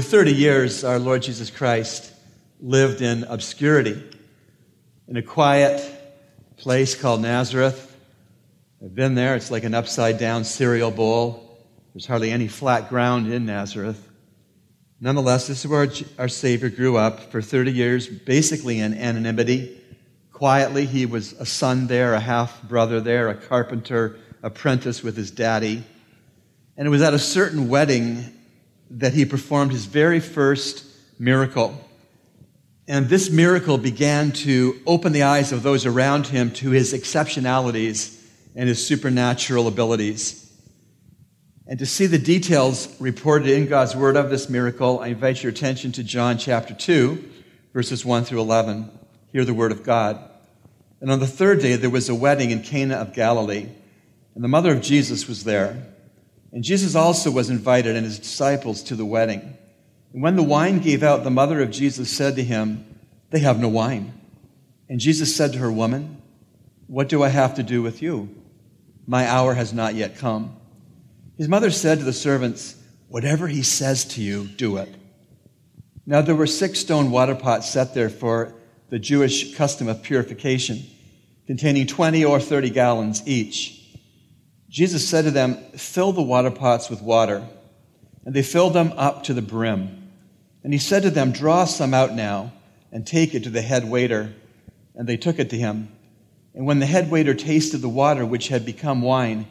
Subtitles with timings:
[0.00, 2.10] For 30 years, our Lord Jesus Christ
[2.58, 4.02] lived in obscurity
[5.06, 5.86] in a quiet
[6.56, 7.94] place called Nazareth.
[8.82, 9.36] I've been there.
[9.36, 11.58] It's like an upside down cereal bowl.
[11.92, 14.08] There's hardly any flat ground in Nazareth.
[15.02, 15.86] Nonetheless, this is where
[16.18, 19.78] our Savior grew up for 30 years, basically in anonymity.
[20.32, 25.30] Quietly, he was a son there, a half brother there, a carpenter apprentice with his
[25.30, 25.84] daddy.
[26.78, 28.39] And it was at a certain wedding
[28.90, 30.84] that he performed his very first
[31.18, 31.78] miracle.
[32.88, 38.20] And this miracle began to open the eyes of those around him to his exceptionalities
[38.56, 40.52] and his supernatural abilities.
[41.68, 45.52] And to see the details reported in God's word of this miracle, I invite your
[45.52, 47.30] attention to John chapter 2,
[47.72, 48.90] verses 1 through 11.
[49.30, 50.18] Hear the word of God.
[51.00, 53.68] And on the third day, there was a wedding in Cana of Galilee,
[54.34, 55.89] and the mother of Jesus was there.
[56.52, 59.56] And Jesus also was invited and his disciples to the wedding.
[60.12, 62.84] And when the wine gave out, the mother of Jesus said to him,
[63.30, 64.12] They have no wine.
[64.88, 66.20] And Jesus said to her, Woman,
[66.88, 68.34] what do I have to do with you?
[69.06, 70.56] My hour has not yet come.
[71.38, 72.76] His mother said to the servants,
[73.08, 74.88] Whatever he says to you, do it.
[76.06, 78.54] Now there were six stone water pots set there for
[78.88, 80.82] the Jewish custom of purification,
[81.46, 83.79] containing 20 or 30 gallons each.
[84.70, 87.46] Jesus said to them, Fill the water pots with water.
[88.24, 90.10] And they filled them up to the brim.
[90.62, 92.52] And he said to them, Draw some out now
[92.92, 94.32] and take it to the head waiter.
[94.94, 95.90] And they took it to him.
[96.54, 99.46] And when the head waiter tasted the water which had become wine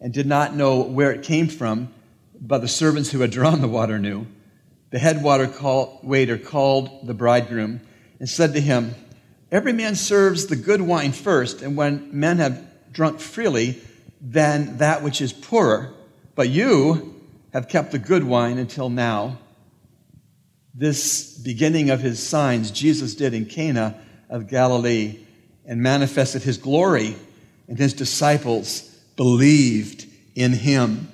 [0.00, 1.92] and did not know where it came from,
[2.40, 4.26] but the servants who had drawn the water knew,
[4.90, 5.22] the head
[5.54, 7.80] call, waiter called the bridegroom
[8.18, 8.94] and said to him,
[9.52, 13.80] Every man serves the good wine first, and when men have drunk freely,
[14.26, 15.92] than that which is poorer.
[16.34, 17.14] But you
[17.52, 19.38] have kept the good wine until now.
[20.74, 23.98] This beginning of his signs Jesus did in Cana
[24.28, 25.20] of Galilee
[25.64, 27.16] and manifested his glory,
[27.68, 28.82] and his disciples
[29.16, 31.08] believed in him.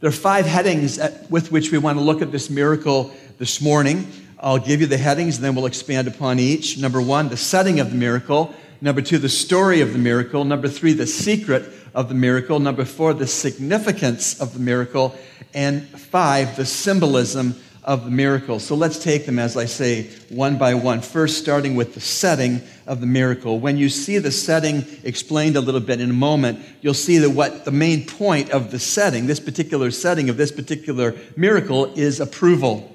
[0.00, 3.60] There are five headings at, with which we want to look at this miracle this
[3.60, 4.10] morning.
[4.38, 6.78] I'll give you the headings and then we'll expand upon each.
[6.78, 8.54] Number one, the setting of the miracle.
[8.80, 10.44] Number two, the story of the miracle.
[10.44, 11.64] Number three, the secret
[11.94, 12.60] of the miracle.
[12.60, 15.16] Number four, the significance of the miracle.
[15.54, 18.60] And five, the symbolism of the miracle.
[18.60, 21.00] So let's take them, as I say, one by one.
[21.00, 23.58] First, starting with the setting of the miracle.
[23.58, 27.30] When you see the setting explained a little bit in a moment, you'll see that
[27.30, 32.20] what the main point of the setting, this particular setting of this particular miracle, is
[32.20, 32.94] approval.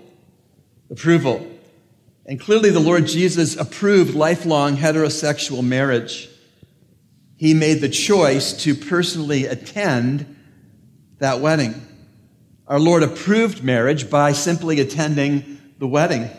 [0.92, 1.46] Approval.
[2.28, 6.30] And clearly, the Lord Jesus approved lifelong heterosexual marriage
[7.38, 10.36] he made the choice to personally attend
[11.20, 11.74] that wedding.
[12.68, 16.30] Our Lord approved marriage by simply attending the wedding.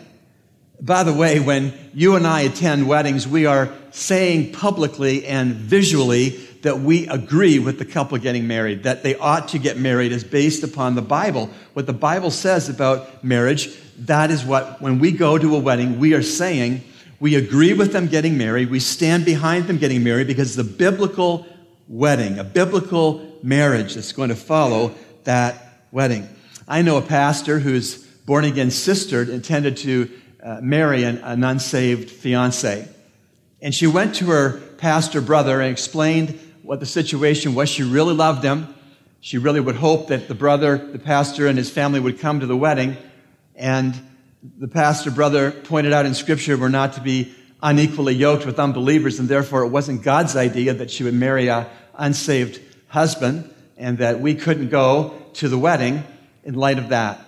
[0.79, 6.29] By the way, when you and I attend weddings, we are saying publicly and visually
[6.61, 10.23] that we agree with the couple getting married, that they ought to get married is
[10.23, 11.49] based upon the Bible.
[11.73, 15.99] What the Bible says about marriage, that is what, when we go to a wedding,
[15.99, 16.83] we are saying
[17.19, 18.69] we agree with them getting married.
[18.69, 21.47] We stand behind them getting married because a biblical
[21.87, 26.27] wedding, a biblical marriage that's going to follow that wedding.
[26.67, 30.11] I know a pastor whose born again sister intended to
[30.43, 32.87] uh, marry an unsaved fiance.
[33.61, 37.69] And she went to her pastor brother and explained what the situation was.
[37.69, 38.73] She really loved him.
[39.19, 42.45] She really would hope that the brother, the pastor, and his family would come to
[42.45, 42.97] the wedding.
[43.55, 43.95] And
[44.43, 49.19] the pastor brother pointed out in Scripture we're not to be unequally yoked with unbelievers,
[49.19, 54.19] and therefore it wasn't God's idea that she would marry a unsaved husband, and that
[54.19, 56.03] we couldn't go to the wedding
[56.43, 57.19] in light of that.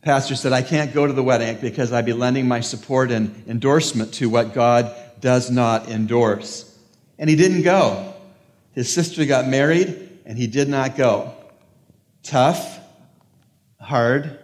[0.00, 3.10] The pastor said, I can't go to the wedding because I'd be lending my support
[3.10, 6.70] and endorsement to what God does not endorse.
[7.18, 8.14] And he didn't go.
[8.72, 11.32] His sister got married, and he did not go.
[12.22, 12.78] Tough,
[13.80, 14.38] hard,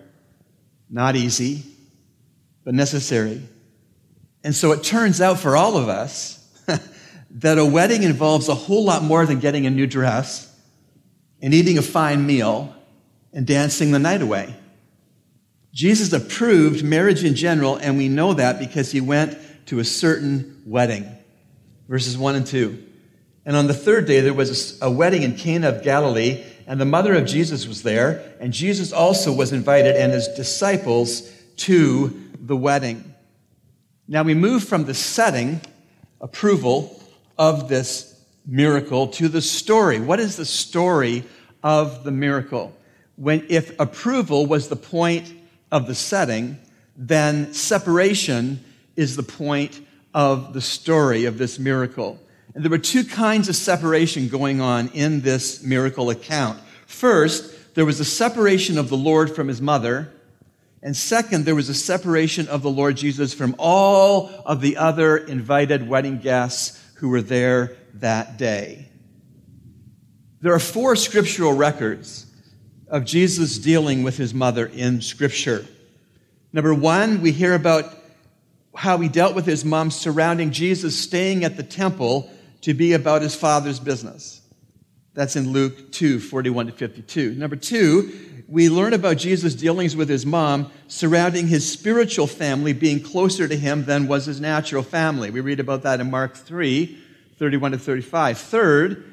[0.89, 1.70] not easy
[2.65, 3.43] but necessary.
[4.43, 6.39] And so it turns out for all of us
[7.31, 10.47] that a wedding involves a whole lot more than getting a new dress
[11.43, 12.75] and eating a fine meal
[13.33, 14.55] and dancing the night away.
[15.73, 20.63] Jesus approved marriage in general, and we know that because he went to a certain
[20.67, 21.07] wedding.
[21.89, 22.87] Verses 1 and 2.
[23.45, 26.85] And on the third day, there was a wedding in Cana of Galilee, and the
[26.85, 32.57] mother of Jesus was there, and Jesus also was invited, and his disciples to the
[32.57, 33.15] wedding.
[34.09, 35.61] Now we move from the setting,
[36.21, 37.01] approval
[37.39, 40.01] of this miracle, to the story.
[40.01, 41.25] What is the story
[41.63, 42.75] of the miracle?
[43.17, 45.33] When, if approval was the point
[45.71, 46.59] of the setting,
[46.97, 48.65] then separation
[48.97, 49.81] is the point
[50.13, 52.19] of the story of this miracle.
[52.55, 56.59] And there were two kinds of separation going on in this miracle account.
[56.87, 60.11] First, there was a separation of the Lord from his mother.
[60.83, 65.17] And second, there was a separation of the Lord Jesus from all of the other
[65.17, 68.89] invited wedding guests who were there that day.
[70.41, 72.27] There are four scriptural records
[72.89, 75.67] of Jesus dealing with his mother in Scripture.
[76.53, 77.95] Number one, we hear about
[78.75, 82.31] how he dealt with his mom surrounding Jesus staying at the temple
[82.63, 84.40] to be about his father's business.
[85.15, 87.35] That's in Luke 2 41 to 52.
[87.35, 93.01] Number two, we learn about Jesus' dealings with his mom surrounding his spiritual family being
[93.03, 95.31] closer to him than was his natural family.
[95.31, 96.99] We read about that in Mark 3
[97.39, 98.39] 31 to 35.
[98.39, 99.05] Third,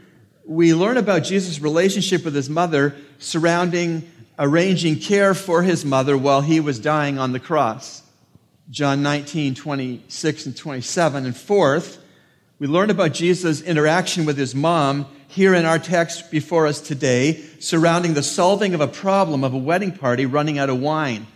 [0.46, 4.10] we learn about Jesus' relationship with his mother surrounding
[4.40, 8.04] arranging care for his mother while he was dying on the cross.
[8.70, 11.26] John 19, 26 and 27.
[11.26, 12.04] And fourth,
[12.60, 17.44] we learn about Jesus' interaction with his mom here in our text before us today
[17.60, 21.28] surrounding the solving of a problem of a wedding party running out of wine.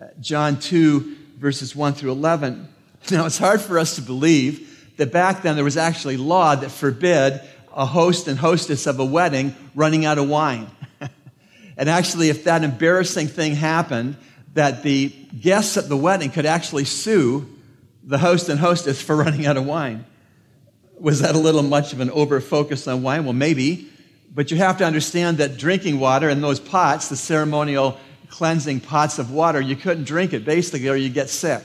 [0.00, 2.68] Uh, John 2, verses 1 through 11.
[3.12, 6.70] Now, it's hard for us to believe that back then there was actually law that
[6.70, 7.40] forbid
[7.72, 10.68] a host and hostess of a wedding running out of wine.
[11.76, 14.16] and actually, if that embarrassing thing happened,
[14.54, 15.08] that the
[15.40, 17.48] guests at the wedding could actually sue
[18.02, 20.04] the host and hostess for running out of wine.
[21.00, 23.24] Was that a little much of an over focus on wine?
[23.24, 23.88] Well, maybe.
[24.34, 27.98] But you have to understand that drinking water in those pots, the ceremonial
[28.28, 31.62] cleansing pots of water, you couldn't drink it basically or you get sick.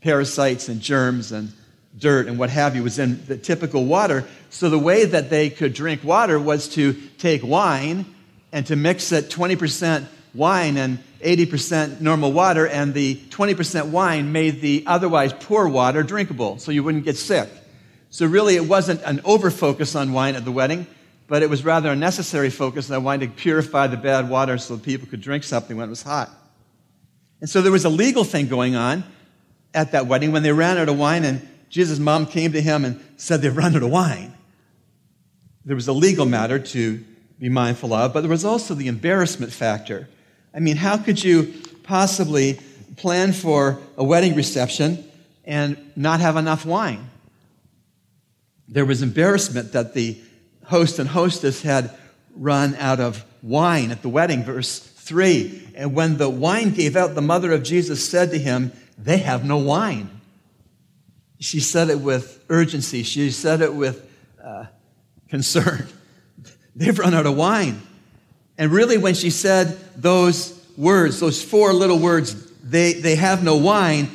[0.00, 1.52] Parasites and germs and
[1.98, 4.24] dirt and what have you was in the typical water.
[4.50, 8.06] So the way that they could drink water was to take wine
[8.52, 14.60] and to mix it 20% wine and 80% normal water, and the 20% wine made
[14.60, 17.48] the otherwise poor water drinkable so you wouldn't get sick.
[18.16, 20.86] So really, it wasn't an over focus on wine at the wedding,
[21.26, 24.78] but it was rather a necessary focus on wine to purify the bad water so
[24.78, 26.30] people could drink something when it was hot.
[27.42, 29.04] And so there was a legal thing going on
[29.74, 32.86] at that wedding when they ran out of wine and Jesus' mom came to him
[32.86, 34.32] and said they've run out of wine.
[35.66, 37.04] There was a legal matter to
[37.38, 40.08] be mindful of, but there was also the embarrassment factor.
[40.54, 41.52] I mean, how could you
[41.82, 42.60] possibly
[42.96, 45.04] plan for a wedding reception
[45.44, 47.10] and not have enough wine?
[48.68, 50.18] There was embarrassment that the
[50.64, 51.90] host and hostess had
[52.34, 55.70] run out of wine at the wedding, verse 3.
[55.76, 59.44] And when the wine gave out, the mother of Jesus said to him, They have
[59.44, 60.10] no wine.
[61.38, 63.02] She said it with urgency.
[63.02, 64.10] She said it with
[64.42, 64.66] uh,
[65.28, 65.86] concern.
[66.76, 67.82] They've run out of wine.
[68.58, 73.56] And really, when she said those words, those four little words, they, they have no
[73.56, 74.08] wine,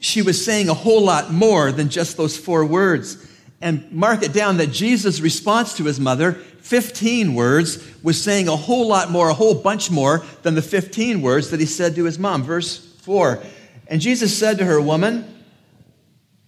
[0.00, 3.25] she was saying a whole lot more than just those four words.
[3.60, 8.56] And mark it down that Jesus' response to his mother, 15 words, was saying a
[8.56, 12.04] whole lot more, a whole bunch more than the 15 words that he said to
[12.04, 12.42] his mom.
[12.42, 13.42] Verse 4.
[13.88, 15.32] And Jesus said to her, Woman,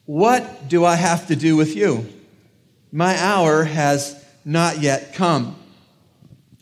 [0.04, 2.06] what do I have to do with you?
[2.90, 5.56] My hour has not yet come.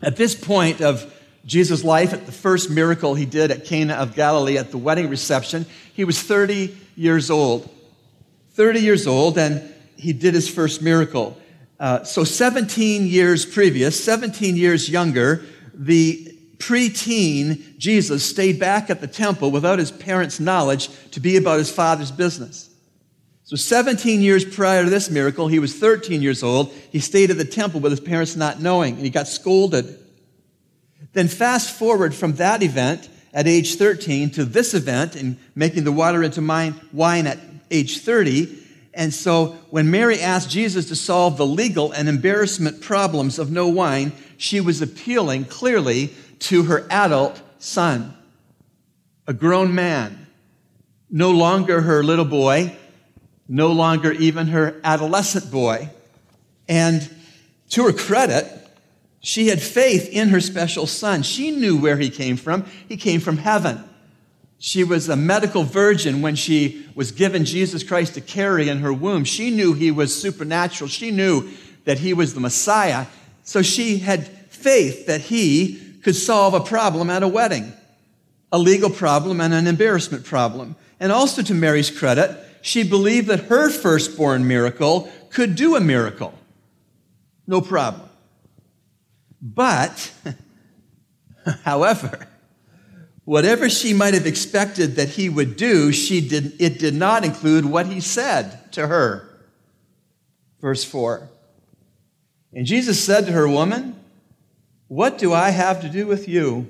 [0.03, 1.13] At this point of
[1.45, 5.09] Jesus' life, at the first miracle he did at Cana of Galilee at the wedding
[5.09, 7.71] reception, he was 30 years old.
[8.55, 9.63] 30 years old, and
[9.97, 11.37] he did his first miracle.
[11.79, 19.07] Uh, so 17 years previous, 17 years younger, the preteen Jesus stayed back at the
[19.07, 22.71] temple without his parents' knowledge to be about his father's business.
[23.45, 26.73] So 17 years prior to this miracle, he was 13 years old.
[26.91, 29.99] He stayed at the temple with his parents not knowing, and he got scolded.
[31.13, 35.93] Then fast forward from that event at age 13 to this event and making the
[35.93, 36.43] water into
[36.93, 37.39] wine at
[37.71, 38.65] age 30.
[38.97, 43.69] And so when Mary asked Jesus to solve the legal and embarrassment problems of no
[43.69, 48.17] wine, she was appealing clearly to her adult son,
[49.27, 50.27] a grown man,
[51.11, 52.75] no longer her little boy,
[53.47, 55.91] no longer even her adolescent boy.
[56.67, 57.09] And
[57.71, 58.47] to her credit,
[59.21, 61.23] she had faith in her special son.
[61.23, 62.65] She knew where he came from.
[62.89, 63.85] He came from heaven.
[64.59, 68.93] She was a medical virgin when she was given Jesus Christ to carry in her
[68.93, 69.25] womb.
[69.25, 70.89] She knew he was supernatural.
[70.89, 71.51] She knew
[71.85, 73.07] that he was the Messiah.
[73.43, 77.73] So she had faith that he could solve a problem at a wedding,
[78.51, 80.77] a legal problem and an embarrassment problem.
[80.99, 86.33] And also to Mary's credit, she believed that her firstborn miracle could do a miracle.
[87.47, 88.09] No problem.
[89.41, 90.11] But,
[91.65, 92.27] however,
[93.27, 97.65] Whatever she might have expected that he would do, she did, it did not include
[97.65, 99.29] what he said to her.
[100.61, 101.29] Verse 4.
[102.53, 103.99] And Jesus said to her, Woman,
[104.87, 106.69] what do I have to do with you?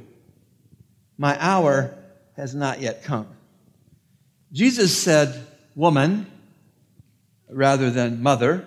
[1.19, 1.95] My hour
[2.37, 3.29] has not yet come.
[4.51, 6.27] Jesus said, Woman,
[7.51, 8.65] rather than mother.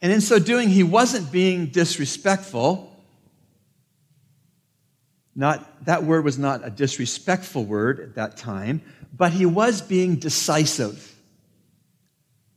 [0.00, 2.91] And in so doing, he wasn't being disrespectful.
[5.34, 8.82] Not, that word was not a disrespectful word at that time,
[9.16, 11.14] but he was being decisive.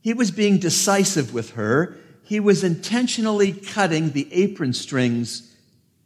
[0.00, 1.96] He was being decisive with her.
[2.22, 5.54] He was intentionally cutting the apron strings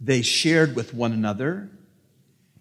[0.00, 1.69] they shared with one another.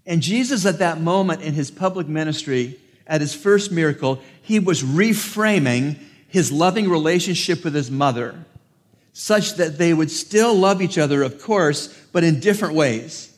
[0.05, 4.83] And Jesus, at that moment in his public ministry, at his first miracle, he was
[4.83, 8.45] reframing his loving relationship with his mother
[9.13, 13.28] such that they would still love each other, of course, but in different ways,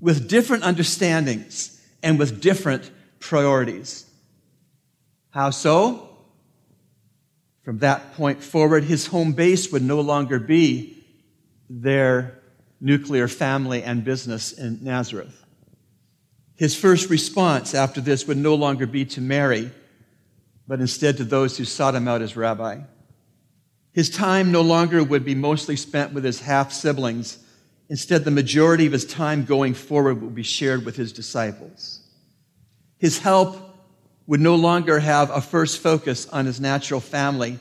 [0.00, 4.06] with different understandings, and with different priorities.
[5.30, 6.08] How so?
[7.62, 10.96] From that point forward, his home base would no longer be
[11.68, 12.38] their
[12.80, 15.44] nuclear family and business in Nazareth.
[16.56, 19.70] His first response after this would no longer be to Mary,
[20.66, 22.80] but instead to those who sought him out as rabbi.
[23.92, 27.38] His time no longer would be mostly spent with his half siblings.
[27.90, 32.00] Instead, the majority of his time going forward would be shared with his disciples.
[32.96, 33.58] His help
[34.26, 37.58] would no longer have a first focus on his natural family,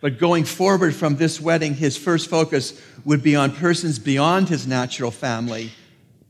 [0.00, 4.66] but going forward from this wedding, his first focus would be on persons beyond his
[4.66, 5.72] natural family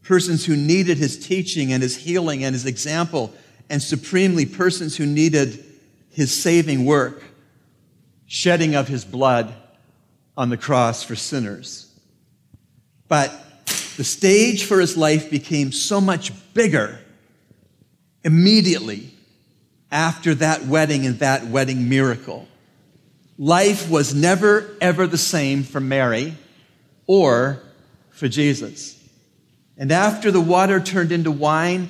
[0.04, 3.32] persons who needed his teaching and his healing and his example,
[3.68, 5.64] and supremely persons who needed
[6.10, 7.24] his saving work,
[8.26, 9.52] shedding of his blood
[10.36, 11.93] on the cross for sinners.
[13.08, 13.32] But
[13.96, 16.98] the stage for his life became so much bigger
[18.24, 19.10] immediately
[19.90, 22.48] after that wedding and that wedding miracle.
[23.38, 26.34] Life was never, ever the same for Mary
[27.06, 27.60] or
[28.10, 29.00] for Jesus.
[29.76, 31.88] And after the water turned into wine,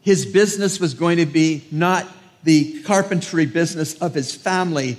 [0.00, 2.06] his business was going to be not
[2.42, 4.98] the carpentry business of his family,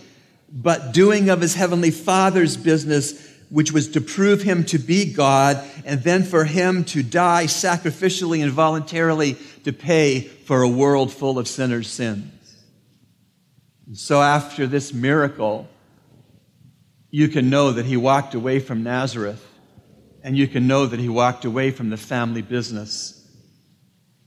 [0.51, 5.63] but doing of his heavenly father's business, which was to prove him to be God
[5.85, 11.37] and then for him to die sacrificially and voluntarily to pay for a world full
[11.37, 12.31] of sinners' sins.
[13.85, 15.69] And so after this miracle,
[17.11, 19.47] you can know that he walked away from Nazareth
[20.23, 23.23] and you can know that he walked away from the family business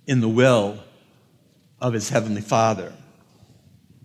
[0.07, 0.79] in the will
[1.81, 2.93] of his heavenly Father.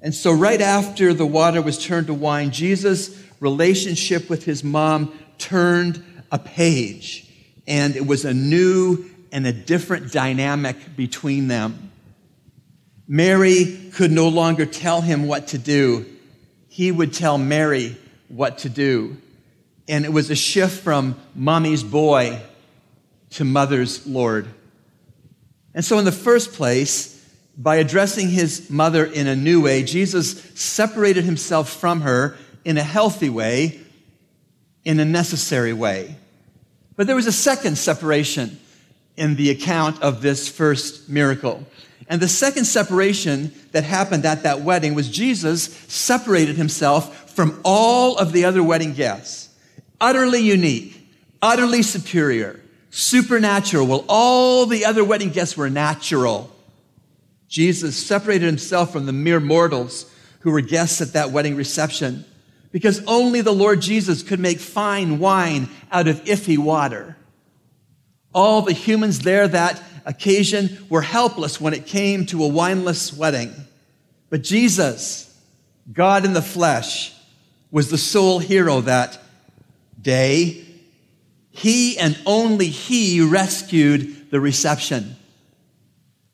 [0.01, 5.13] And so, right after the water was turned to wine, Jesus' relationship with his mom
[5.37, 7.27] turned a page,
[7.67, 11.91] and it was a new and a different dynamic between them.
[13.05, 16.05] Mary could no longer tell him what to do,
[16.69, 17.97] he would tell Mary
[18.29, 19.17] what to do
[19.91, 22.41] and it was a shift from mommy's boy
[23.31, 24.47] to mother's Lord.
[25.73, 27.17] And so, in the first place,
[27.57, 32.83] by addressing his mother in a new way, Jesus separated himself from her in a
[32.83, 33.79] healthy way,
[34.83, 36.15] in a necessary way.
[36.95, 38.59] But there was a second separation
[39.17, 41.65] in the account of this first miracle.
[42.07, 48.17] And the second separation that happened at that wedding was Jesus separated himself from all
[48.17, 49.49] of the other wedding guests
[49.99, 51.07] utterly unique,
[51.41, 53.85] utterly superior, supernatural.
[53.85, 56.49] Well, all the other wedding guests were natural.
[57.47, 62.25] Jesus separated himself from the mere mortals who were guests at that wedding reception
[62.71, 67.17] because only the Lord Jesus could make fine wine out of iffy water.
[68.33, 73.53] All the humans there that occasion were helpless when it came to a wineless wedding.
[74.29, 75.37] But Jesus,
[75.91, 77.13] God in the flesh,
[77.71, 79.19] was the sole hero that
[80.01, 80.65] day,
[81.51, 85.17] he and only he rescued the reception.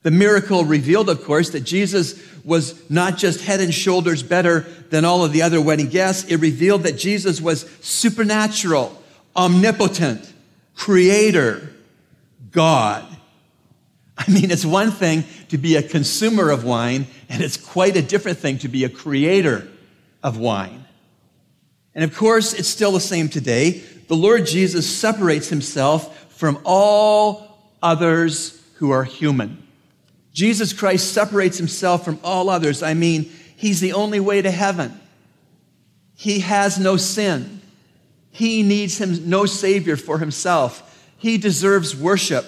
[0.08, 5.04] The miracle revealed, of course, that Jesus was not just head and shoulders better than
[5.04, 6.32] all of the other wedding guests.
[6.32, 9.04] It revealed that Jesus was supernatural,
[9.36, 10.32] omnipotent,
[10.78, 11.74] creator,
[12.52, 13.06] God.
[14.18, 18.02] I mean, it's one thing to be a consumer of wine, and it's quite a
[18.02, 19.68] different thing to be a creator
[20.24, 20.86] of wine.
[21.94, 23.72] And of course, it's still the same today.
[24.08, 29.67] The Lord Jesus separates himself from all others who are human.
[30.38, 32.84] Jesus Christ separates himself from all others.
[32.84, 33.24] I mean,
[33.56, 35.02] he's the only way to heaven.
[36.16, 37.60] He has no sin.
[38.30, 41.10] He needs him, no savior for himself.
[41.18, 42.46] He deserves worship.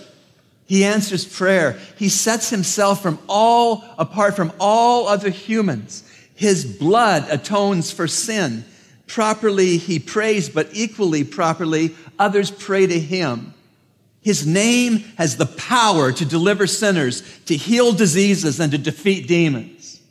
[0.67, 1.79] He answers prayer.
[1.97, 6.03] He sets himself from all apart from all other humans.
[6.35, 8.65] His blood atones for sin.
[9.07, 13.55] Properly he prays, but equally properly others pray to him.
[14.21, 20.01] His name has the power to deliver sinners, to heal diseases, and to defeat demons.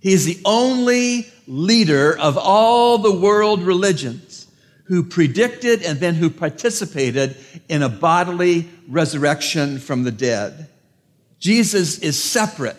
[0.00, 4.46] He is the only leader of all the world religions
[4.84, 7.36] who predicted and then who participated
[7.68, 10.68] in a bodily resurrection from the dead.
[11.38, 12.76] Jesus is separate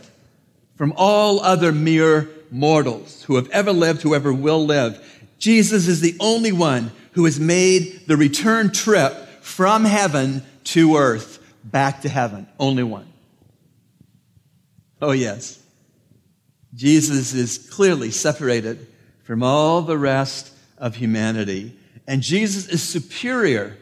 [0.76, 5.04] from all other mere mortals who have ever lived, who ever will live.
[5.38, 11.40] Jesus is the only one who has made the return trip from heaven to earth,
[11.64, 12.46] back to heaven.
[12.60, 13.08] Only one.
[15.02, 15.58] Oh, yes.
[16.76, 18.86] Jesus is clearly separated
[19.24, 21.74] from all the rest of humanity.
[22.06, 23.78] And Jesus is superior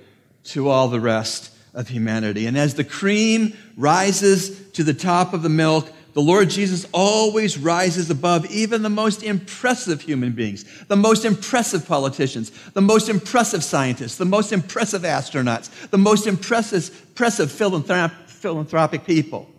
[0.46, 2.46] to all the rest of humanity.
[2.46, 7.58] And as the cream rises to the top of the milk, the Lord Jesus always
[7.58, 13.66] rises above even the most impressive human beings, the most impressive politicians, the most impressive
[13.66, 19.50] scientists, the most impressive astronauts, the most impressive, impressive philanthrop- philanthropic people.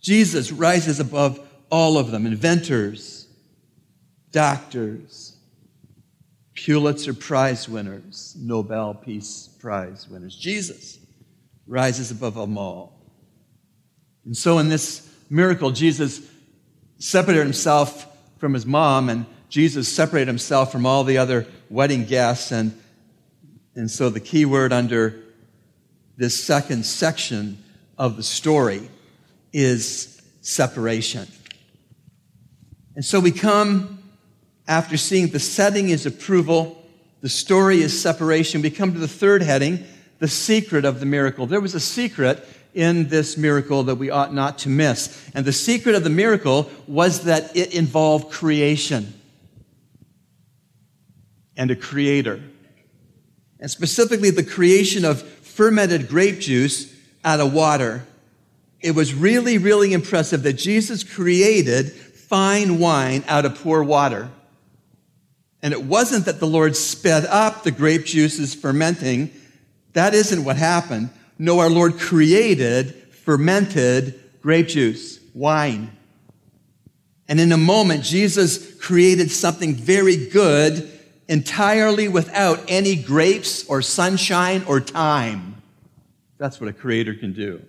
[0.00, 3.26] Jesus rises above all of them inventors,
[4.30, 5.38] doctors,
[6.54, 10.36] Pulitzer Prize winners, Nobel Peace Prize winners.
[10.36, 11.00] Jesus
[11.66, 12.92] rises above them all.
[14.24, 16.20] And so, in this miracle, Jesus
[16.98, 18.06] separated himself
[18.38, 22.52] from his mom, and Jesus separated himself from all the other wedding guests.
[22.52, 22.78] And,
[23.74, 25.22] and so, the key word under
[26.16, 27.62] this second section
[27.96, 28.88] of the story
[29.52, 31.26] is separation.
[32.94, 33.98] And so, we come
[34.66, 36.84] after seeing the setting is approval,
[37.20, 39.84] the story is separation, we come to the third heading,
[40.18, 41.46] the secret of the miracle.
[41.46, 42.44] There was a secret
[42.78, 45.28] in this miracle that we ought not to miss.
[45.34, 49.12] And the secret of the miracle was that it involved creation
[51.56, 52.40] and a creator.
[53.58, 58.06] And specifically, the creation of fermented grape juice out of water.
[58.80, 64.30] It was really, really impressive that Jesus created fine wine out of poor water.
[65.62, 69.32] And it wasn't that the Lord sped up the grape juices fermenting.
[69.94, 71.10] That isn't what happened.
[71.38, 75.90] No, our Lord created fermented grape juice, wine.
[77.28, 80.90] And in a moment, Jesus created something very good
[81.28, 85.60] entirely without any grapes or sunshine or time.
[86.38, 87.62] That's what a creator can do.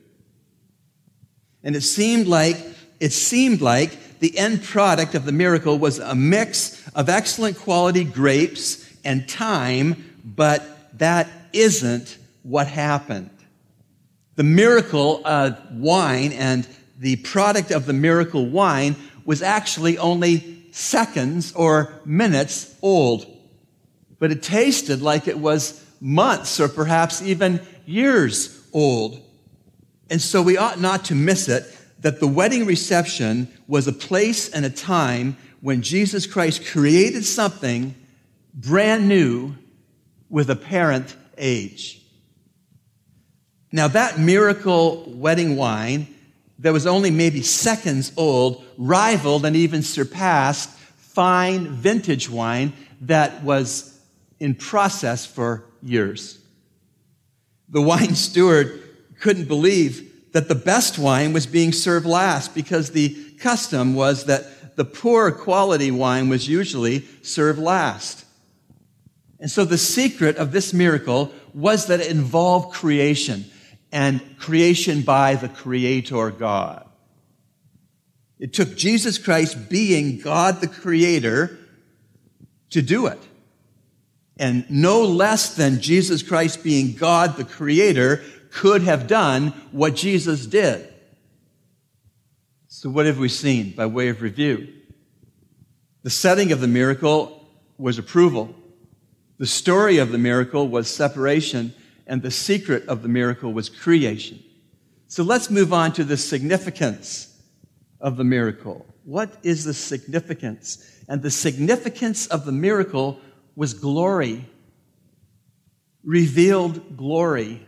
[1.62, 2.58] And it seemed like,
[3.02, 8.06] it seemed like the end product of the miracle was a mix of excellent quality
[8.06, 10.64] grapes and time, but
[11.00, 13.30] that isn't what happened.
[14.40, 16.66] The miracle of wine and
[16.98, 23.26] the product of the miracle wine was actually only seconds or minutes old.
[24.18, 29.20] But it tasted like it was months or perhaps even years old.
[30.10, 31.66] And so we ought not to miss it
[32.00, 37.94] that the wedding reception was a place and a time when Jesus Christ created something
[38.54, 39.56] brand new
[40.30, 42.00] with apparent age.
[43.72, 46.08] Now, that miracle wedding wine
[46.60, 54.00] that was only maybe seconds old rivaled and even surpassed fine vintage wine that was
[54.40, 56.40] in process for years.
[57.70, 58.82] The wine steward
[59.20, 64.76] couldn't believe that the best wine was being served last because the custom was that
[64.76, 68.26] the poor quality wine was usually served last.
[69.40, 73.46] And so the secret of this miracle was that it involved creation
[73.92, 76.88] and creation by the Creator God.
[78.40, 81.58] It took Jesus Christ being God the Creator
[82.70, 83.20] to do it.
[84.38, 90.46] And no less than Jesus Christ being God the Creator could have done what Jesus
[90.46, 90.88] did.
[92.68, 94.70] So, what have we seen by way of review?
[96.04, 97.46] The setting of the miracle
[97.78, 98.56] was approval.
[99.38, 101.74] The story of the miracle was separation,
[102.10, 104.44] and the secret of the miracle was creation.
[105.08, 107.42] So let's move on to the significance
[108.02, 108.86] of the miracle.
[109.06, 111.04] What is the significance?
[111.08, 113.20] And the significance of the miracle
[113.56, 114.46] was glory,
[116.04, 117.66] revealed glory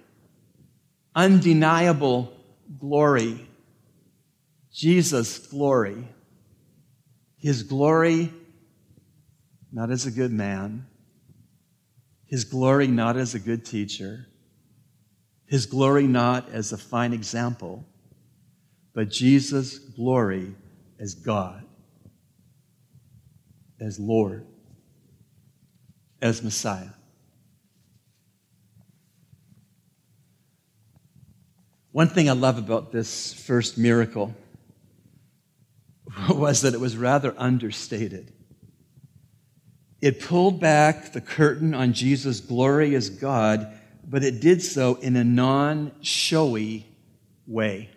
[1.16, 2.32] undeniable
[2.80, 3.48] glory.
[4.72, 6.08] Jesus' glory.
[7.38, 8.32] His glory,
[9.72, 10.86] not as a good man,
[12.28, 14.28] his glory, not as a good teacher,
[15.52, 17.86] His glory not as a fine example,
[18.94, 20.56] but Jesus' glory
[20.98, 21.66] as God,
[23.78, 24.46] as Lord,
[26.22, 26.92] as Messiah.
[31.92, 34.34] One thing I love about this first miracle
[36.30, 38.32] was that it was rather understated.
[40.00, 43.80] It pulled back the curtain on Jesus' glory as God,
[44.12, 46.86] but it did so in a non showy
[47.48, 47.90] way.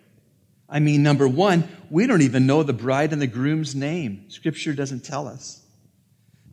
[0.69, 4.29] I mean, number one, we don't even know the bride and the groom's name.
[4.29, 5.61] Scripture doesn't tell us.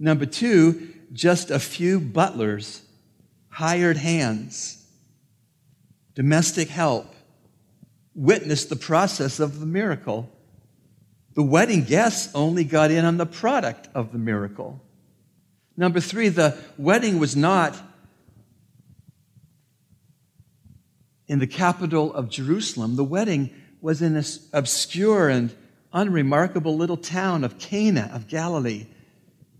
[0.01, 2.83] Number two, just a few butlers,
[3.51, 4.85] hired hands,
[6.17, 7.15] domestic help
[8.17, 10.29] witnessed the process of the miracle.
[11.35, 14.83] The wedding guests only got in on the product of the miracle.
[15.77, 17.77] Number three, the wedding was not
[21.29, 22.97] in the capital of Jerusalem.
[22.97, 25.55] The wedding was in this obscure and
[25.93, 28.87] unremarkable little town of Cana of Galilee.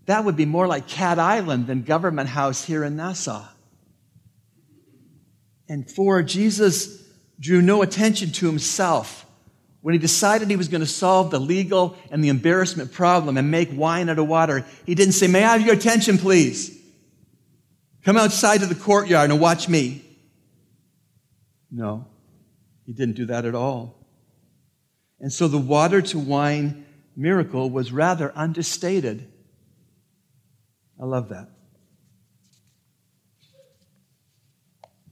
[0.05, 3.45] That would be more like Cat Island than Government House here in Nassau.
[5.69, 7.01] And for Jesus
[7.39, 9.25] drew no attention to himself.
[9.81, 13.51] When he decided he was going to solve the legal and the embarrassment problem and
[13.51, 16.79] make wine out of water, he didn't say, May I have your attention, please?
[18.03, 20.01] Come outside to the courtyard and watch me.
[21.75, 22.05] No,
[22.85, 24.05] he didn't do that at all.
[25.19, 29.27] And so the water to wine miracle was rather understated.
[31.01, 31.49] I love that.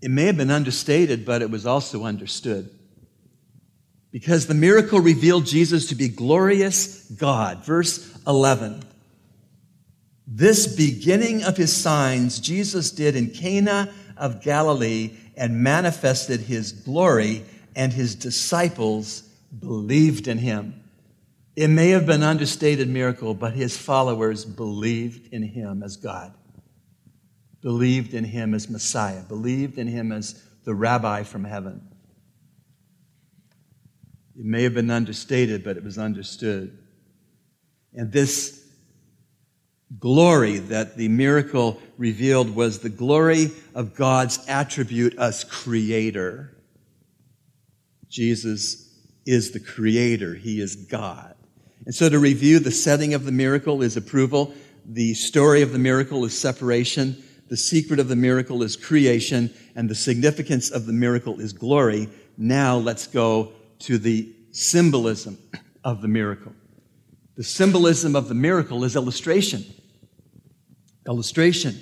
[0.04, 2.70] It may have been understated, but it was also understood.
[4.12, 7.66] Because the miracle revealed Jesus to be glorious God.
[7.66, 8.84] Verse 11.
[10.28, 17.44] This beginning of his signs Jesus did in Cana of Galilee and manifested his glory,
[17.76, 19.24] and his disciples
[19.60, 20.84] believed in him.
[21.56, 26.34] It may have been understated miracle, but his followers believed in him as God
[27.62, 31.88] believed in him as Messiah, believed in him as the rabbi from heaven.
[34.38, 36.78] It may have been understated, but it was understood.
[37.94, 38.61] And this
[40.00, 46.56] glory that the miracle revealed was the glory of God's attribute as creator.
[48.10, 48.90] Jesus
[49.26, 51.36] is the creator, he is God.
[51.86, 54.54] And so to review, the setting of the miracle is approval,
[54.86, 59.90] the story of the miracle is separation, the secret of the miracle is creation, and
[59.90, 62.08] the significance of the miracle is glory.
[62.38, 65.38] Now let's go to the symbolism
[65.84, 66.54] of the miracle.
[67.36, 69.66] The symbolism of the miracle is illustration.
[71.08, 71.80] Illustration.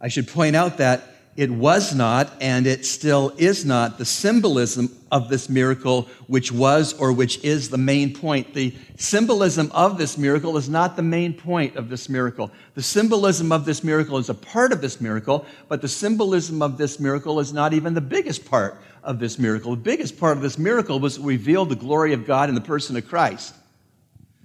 [0.00, 4.90] I should point out that it was not, and it still is not, the symbolism
[5.10, 8.52] of this miracle, which was or which is the main point.
[8.52, 12.50] The symbolism of this miracle is not the main point of this miracle.
[12.74, 16.76] The symbolism of this miracle is a part of this miracle, but the symbolism of
[16.76, 19.70] this miracle is not even the biggest part of this miracle.
[19.70, 22.60] The biggest part of this miracle was to reveal the glory of God in the
[22.60, 23.54] person of Christ.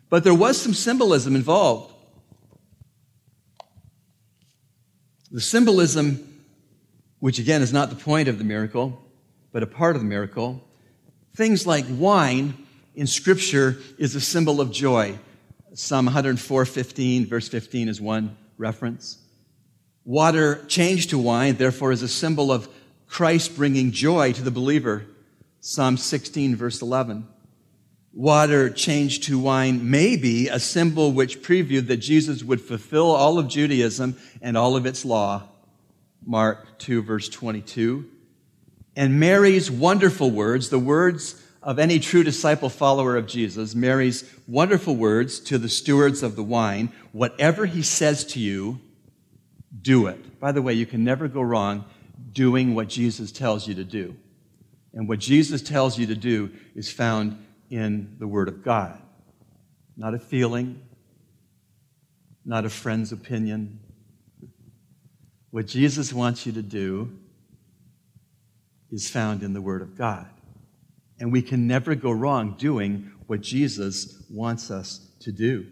[0.09, 1.93] But there was some symbolism involved.
[5.31, 6.37] The symbolism
[7.19, 9.01] which again is not the point of the miracle,
[9.51, 10.63] but a part of the miracle.
[11.35, 12.53] Things like wine
[12.95, 15.17] in Scripture is a symbol of joy.
[15.73, 19.19] Psalm 104, 15, verse 15 is one reference.
[20.05, 22.69] Water changed to wine, therefore, is a symbol of
[23.07, 25.05] Christ bringing joy to the believer.
[25.59, 27.27] Psalm 16, verse 11.
[28.17, 33.37] Water changed to wine may be a symbol which previewed that Jesus would fulfill all
[33.37, 35.43] of Judaism and all of its law.
[36.25, 38.09] Mark 2, verse 22.
[38.95, 44.95] And Mary's wonderful words, the words of any true disciple follower of Jesus, Mary's wonderful
[44.95, 48.79] words to the stewards of the wine whatever he says to you,
[49.79, 50.39] do it.
[50.39, 51.85] By the way, you can never go wrong
[52.33, 54.15] doing what Jesus tells you to do.
[54.95, 59.01] And what Jesus tells you to do is found in the Word of God,
[59.95, 60.81] not a feeling,
[62.45, 63.79] not a friend's opinion,
[65.51, 67.17] what Jesus wants you to do
[68.91, 70.27] is found in the Word of God.
[71.19, 75.65] And we can never go wrong doing what Jesus wants us to do.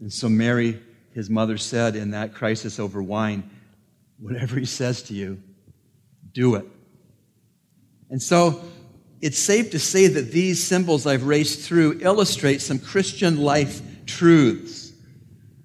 [0.00, 0.80] And so, Mary,
[1.12, 3.50] his mother, said in that crisis over wine,
[4.18, 5.42] whatever he says to you,
[6.32, 6.66] do it.
[8.10, 8.62] And so,
[9.20, 14.86] it's safe to say that these symbols I've raced through illustrate some Christian life truths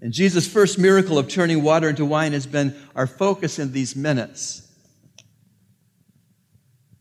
[0.01, 3.95] and Jesus' first miracle of turning water into wine has been our focus in these
[3.95, 4.67] minutes.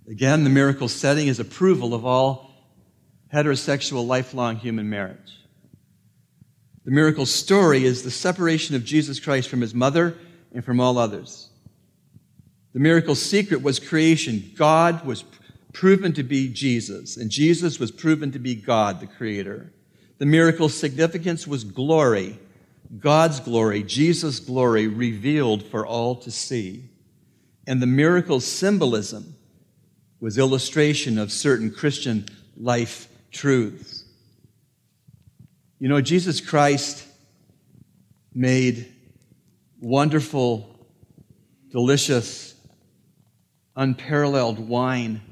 [0.06, 2.50] Again, the miracle setting is approval of all
[3.32, 5.38] heterosexual lifelong human marriage.
[6.84, 10.18] The miracle story is the separation of Jesus Christ from his mother
[10.52, 11.48] and from all others.
[12.74, 14.52] The miracle secret was creation.
[14.56, 15.24] God was
[15.72, 19.72] proven to be Jesus, and Jesus was proven to be God, the Creator.
[20.18, 22.38] The miracle's significance was glory,
[22.98, 26.90] God's glory, Jesus' glory revealed for all to see.
[27.66, 29.34] And the miracle's symbolism
[30.18, 34.04] was illustration of certain Christian life truths.
[35.78, 37.06] You know, Jesus Christ
[38.34, 38.92] made
[39.80, 40.78] wonderful,
[41.70, 42.54] delicious,
[43.76, 45.22] unparalleled wine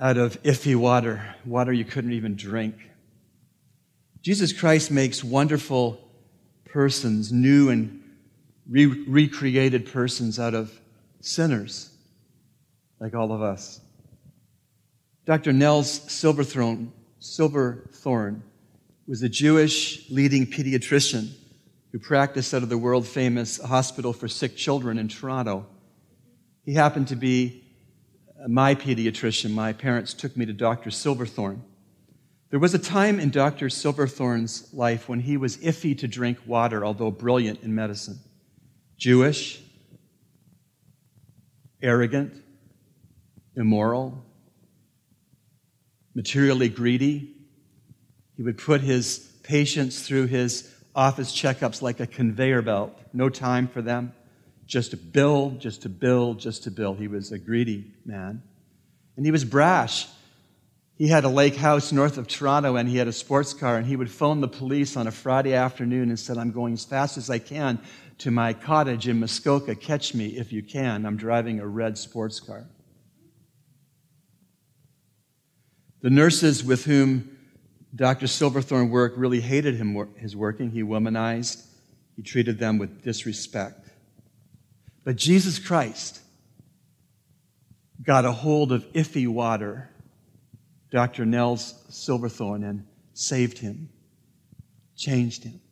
[0.00, 2.76] out of iffy water, water you couldn't even drink.
[4.22, 6.00] Jesus Christ makes wonderful
[6.66, 8.02] persons, new and
[8.68, 10.78] re- recreated persons out of
[11.20, 11.90] sinners
[13.00, 13.80] like all of us.
[15.24, 15.52] Dr.
[15.52, 18.42] Nelles Silverthorne, Silverthorne
[19.06, 21.30] was a Jewish leading pediatrician
[21.92, 25.66] who practiced out of the world famous Hospital for Sick Children in Toronto.
[26.64, 27.64] He happened to be
[28.46, 29.50] my pediatrician.
[29.50, 30.90] My parents took me to Dr.
[30.90, 31.62] Silverthorne.
[32.50, 33.68] There was a time in Dr.
[33.68, 38.18] Silverthorne's life when he was iffy to drink water, although brilliant in medicine.
[38.96, 39.60] Jewish,
[41.82, 42.32] arrogant,
[43.54, 44.24] immoral,
[46.14, 47.34] materially greedy.
[48.36, 53.68] He would put his patients through his office checkups like a conveyor belt, no time
[53.68, 54.12] for them,
[54.68, 56.98] just to build, just to build, just to build.
[56.98, 58.42] He was a greedy man.
[59.16, 60.06] And he was brash.
[60.94, 63.86] He had a lake house north of Toronto and he had a sports car, and
[63.86, 67.16] he would phone the police on a Friday afternoon and said, I'm going as fast
[67.16, 67.80] as I can
[68.18, 69.74] to my cottage in Muskoka.
[69.74, 71.06] Catch me if you can.
[71.06, 72.66] I'm driving a red sports car.
[76.02, 77.36] The nurses with whom
[77.94, 78.26] Dr.
[78.26, 80.70] Silverthorne worked really hated him, his working.
[80.70, 81.64] He womanized,
[82.16, 83.87] he treated them with disrespect.
[85.08, 86.20] But Jesus Christ
[88.02, 89.88] got a hold of iffy water,
[90.90, 91.24] Dr.
[91.24, 93.88] Nelles Silverthorne, and saved him,
[94.98, 95.62] changed him,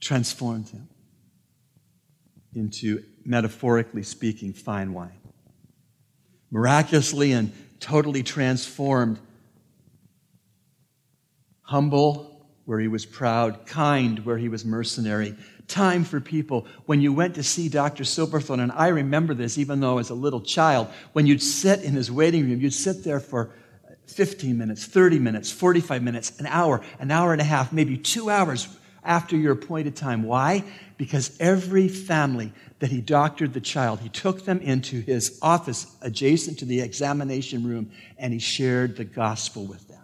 [0.00, 0.88] transformed him
[2.54, 5.20] into, metaphorically speaking, fine wine.
[6.50, 9.18] Miraculously and totally transformed
[11.60, 15.36] humble where he was proud, kind where he was mercenary,
[15.68, 16.66] time for people.
[16.86, 18.04] When you went to see Dr.
[18.04, 21.82] Silverthorne, and I remember this even though I was a little child, when you'd sit
[21.82, 23.54] in his waiting room, you'd sit there for
[24.06, 28.30] 15 minutes, 30 minutes, 45 minutes, an hour, an hour and a half, maybe two
[28.30, 28.68] hours
[29.04, 30.22] after your appointed time.
[30.22, 30.64] Why?
[30.96, 36.58] Because every family that he doctored the child, he took them into his office adjacent
[36.60, 39.98] to the examination room and he shared the gospel with them.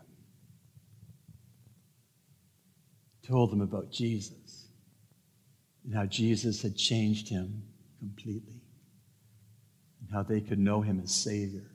[3.27, 4.44] told them about Jesus
[5.85, 7.63] and how Jesus had changed him
[7.99, 8.61] completely
[10.01, 11.71] and how they could know him as Savior.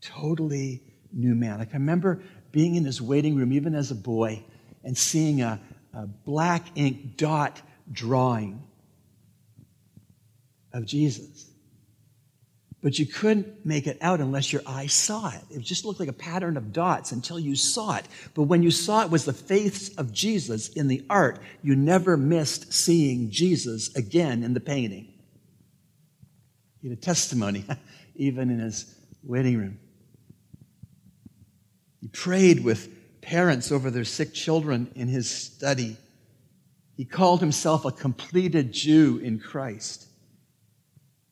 [0.00, 1.58] Totally new man.
[1.58, 4.44] Like I remember being in his waiting room, even as a boy,
[4.82, 5.60] and seeing a,
[5.92, 7.60] a black ink dot
[7.92, 8.62] drawing
[10.72, 11.49] of Jesus
[12.82, 15.42] but you couldn't make it out unless your eye saw it.
[15.50, 18.06] It just looked like a pattern of dots until you saw it.
[18.34, 22.16] But when you saw it was the face of Jesus in the art, you never
[22.16, 25.12] missed seeing Jesus again in the painting.
[26.80, 27.66] He had a testimony,
[28.16, 29.78] even in his waiting room.
[32.00, 32.88] He prayed with
[33.20, 35.98] parents over their sick children in his study.
[36.96, 40.06] He called himself a completed Jew in Christ.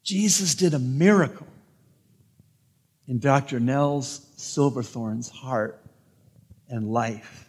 [0.09, 1.47] Jesus did a miracle
[3.07, 3.61] in Dr.
[3.61, 5.85] Nelles Silverthorne's heart
[6.71, 7.47] and life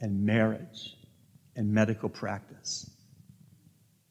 [0.00, 0.96] and marriage
[1.56, 2.88] and medical practice.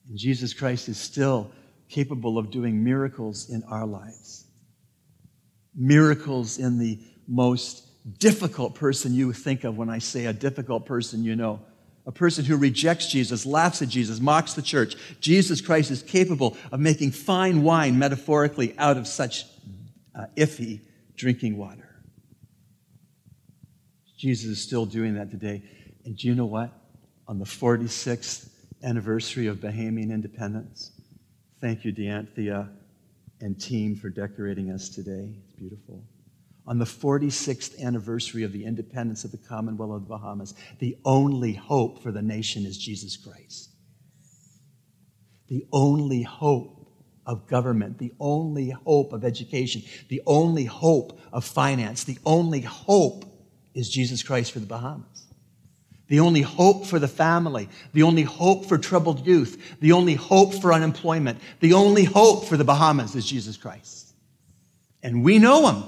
[0.10, 1.52] And Jesus Christ is still
[1.88, 4.44] capable of doing miracles in our lives.
[5.74, 7.88] Miracles in the most
[8.20, 11.62] difficult person you think of when I say a difficult person you know
[12.10, 14.96] a person who rejects Jesus, laughs at Jesus, mocks the church.
[15.22, 19.46] Jesus Christ is capable of making fine wine, metaphorically, out of such
[20.16, 20.82] uh, iffy
[21.16, 21.88] drinking water.
[24.18, 25.62] Jesus is still doing that today.
[26.04, 26.72] And do you know what?
[27.28, 28.50] On the 46th
[28.82, 30.92] anniversary of Bahamian independence,
[31.62, 32.70] thank you, Dianthea
[33.40, 35.36] and team, for decorating us today.
[35.38, 36.04] It's beautiful
[36.68, 41.54] on the 46th anniversary of the independence of the Commonwealth of the Bahamas, the only
[41.54, 43.70] hope for the nation is Jesus Christ.
[45.48, 46.88] The only hope
[47.26, 53.26] of government, the only hope of education, the only hope of finance, the only hope
[53.74, 55.28] is Jesus Christ for the Bahamas.
[56.08, 60.56] The only hope for the family, the only hope for troubled youth, the only hope
[60.56, 64.14] for unemployment, the only hope for the Bahamas is Jesus Christ.
[65.04, 65.84] And we know him.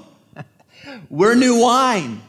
[1.08, 2.22] We're new wine.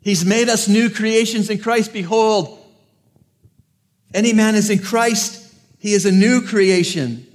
[0.00, 1.92] He's made us new creations in Christ.
[1.92, 2.58] Behold,
[4.12, 7.26] any man is in Christ, he is a new creation.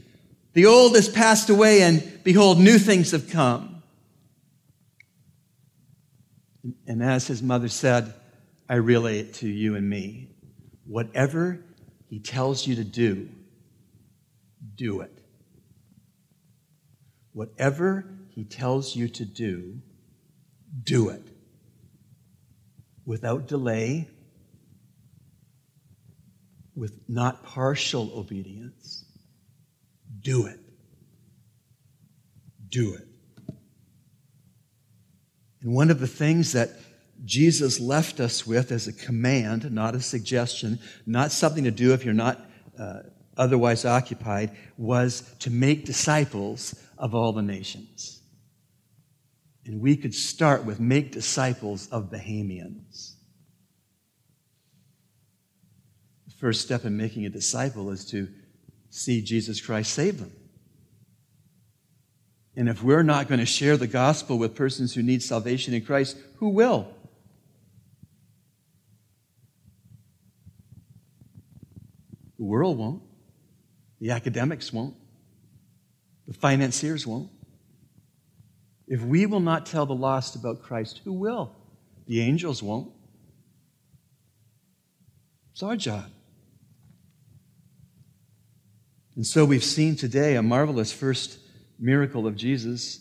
[0.54, 3.84] The old has passed away, and behold, new things have come.
[6.88, 8.14] And as his mother said,
[8.68, 10.30] I relay it to you and me.
[10.86, 11.60] Whatever
[12.08, 13.30] he tells you to do,
[14.76, 15.12] do it.
[17.34, 19.82] Whatever he tells you to do,
[20.84, 21.22] do it.
[23.06, 24.10] Without delay,
[26.76, 29.06] with not partial obedience,
[30.22, 30.60] do it.
[32.70, 33.08] Do it.
[35.62, 36.72] And one of the things that
[37.24, 42.04] Jesus left us with as a command, not a suggestion, not something to do if
[42.04, 42.46] you're not
[42.78, 43.00] uh,
[43.38, 48.15] otherwise occupied, was to make disciples of all the nations.
[49.66, 53.14] And we could start with make disciples of Bahamians.
[56.28, 58.28] The first step in making a disciple is to
[58.90, 60.32] see Jesus Christ save them.
[62.56, 65.84] And if we're not going to share the gospel with persons who need salvation in
[65.84, 66.88] Christ, who will?
[72.38, 73.02] The world won't.
[74.00, 74.96] The academics won't.
[76.28, 77.32] The financiers won't.
[78.88, 81.52] If we will not tell the lost about Christ, who will?
[82.08, 82.92] The angels won't.
[85.54, 86.06] It's our job.
[89.16, 91.40] And so we've seen today a marvelous first
[91.80, 93.00] miracle of Jesus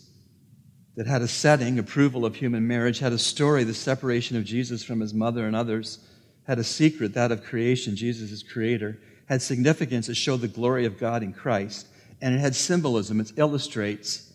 [0.95, 4.83] that had a setting, approval of human marriage, had a story, the separation of Jesus
[4.83, 5.99] from his mother and others,
[6.47, 10.85] had a secret, that of creation, Jesus is creator, had significance, it showed the glory
[10.85, 11.87] of God in Christ,
[12.21, 14.31] and it had symbolism, it illustrates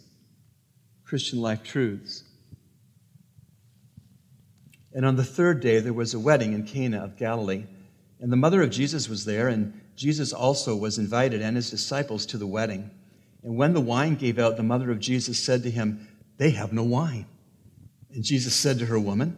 [1.11, 2.23] Christian life truths.
[4.93, 7.65] And on the third day, there was a wedding in Cana of Galilee.
[8.21, 12.27] And the mother of Jesus was there, and Jesus also was invited and his disciples
[12.27, 12.93] to the wedding.
[13.43, 16.73] And when the wine gave out, the mother of Jesus said to him, They have
[16.73, 17.27] no wine.
[18.15, 19.37] And Jesus said to her, Woman,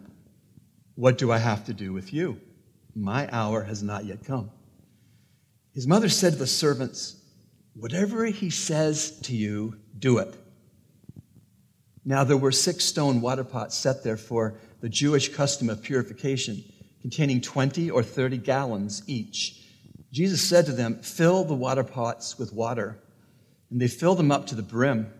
[0.94, 2.38] what do I have to do with you?
[2.94, 4.50] My hour has not yet come.
[5.72, 7.16] His mother said to the servants,
[7.72, 10.36] Whatever he says to you, do it.
[12.04, 16.64] Now there were six stone water pots set there for the Jewish custom of purification,
[17.00, 19.62] containing 20 or 30 gallons each.
[20.10, 22.98] Jesus said to them, Fill the water pots with water.
[23.70, 25.10] And they filled them up to the brim.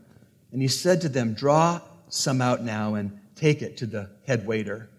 [0.51, 4.47] And he said to them, Draw some out now and take it to the head
[4.47, 4.91] waiter.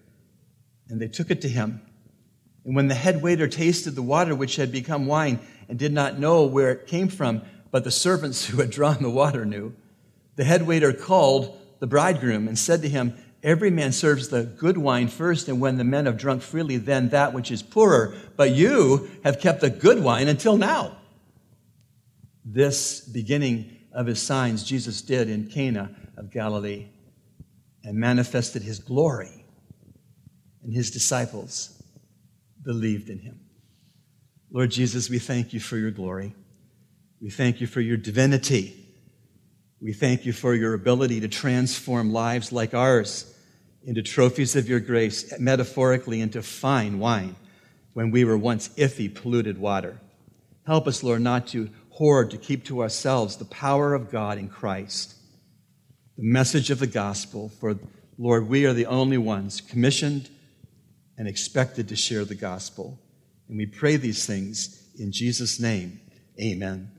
[0.88, 1.80] And they took it to him.
[2.64, 6.18] And when the head waiter tasted the water which had become wine and did not
[6.18, 9.74] know where it came from, but the servants who had drawn the water knew,
[10.36, 14.78] the head waiter called the bridegroom and said to him, Every man serves the good
[14.78, 18.16] wine first, and when the men have drunk freely, then that which is poorer.
[18.36, 20.96] But you have kept the good wine until now.
[22.42, 26.86] This beginning of his signs Jesus did in Cana of Galilee
[27.84, 29.44] and manifested his glory,
[30.62, 31.82] and his disciples
[32.62, 33.40] believed in him.
[34.50, 36.34] Lord Jesus, we thank you for your glory.
[37.20, 38.83] We thank you for your divinity.
[39.84, 43.30] We thank you for your ability to transform lives like ours
[43.84, 47.36] into trophies of your grace, metaphorically into fine wine
[47.92, 50.00] when we were once iffy, polluted water.
[50.66, 54.48] Help us, Lord, not to hoard, to keep to ourselves the power of God in
[54.48, 55.16] Christ,
[56.16, 57.50] the message of the gospel.
[57.60, 57.78] For,
[58.16, 60.30] Lord, we are the only ones commissioned
[61.18, 62.98] and expected to share the gospel.
[63.50, 66.00] And we pray these things in Jesus' name.
[66.40, 66.93] Amen.